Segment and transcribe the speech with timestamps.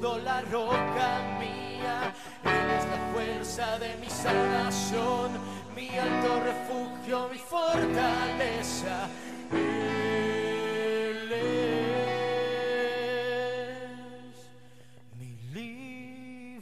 [0.00, 2.12] escudo, la roca mía.
[2.44, 5.30] Él es la fuerza de mi salvación,
[5.74, 9.08] mi alto refugio, mi fortaleza.
[9.52, 11.32] Él
[15.18, 15.30] mi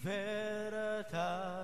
[0.00, 1.57] libertad.